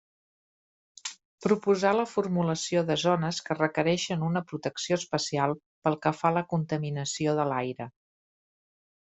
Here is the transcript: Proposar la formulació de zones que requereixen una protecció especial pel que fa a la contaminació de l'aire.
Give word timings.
Proposar 1.45 1.91
la 1.97 2.05
formulació 2.13 2.81
de 2.87 2.95
zones 3.01 3.41
que 3.49 3.57
requereixen 3.59 4.25
una 4.29 4.43
protecció 4.53 4.99
especial 5.03 5.55
pel 5.89 5.99
que 6.07 6.15
fa 6.23 6.33
a 6.33 6.37
la 6.41 6.45
contaminació 6.57 7.39
de 7.43 7.47
l'aire. 7.53 7.91